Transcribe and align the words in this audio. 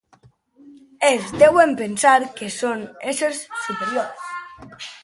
Es 1.09 1.27
deuen 1.43 1.75
pensar 1.83 2.17
que 2.41 2.51
són 2.57 2.83
éssers 3.13 3.45
superiors. 3.69 4.31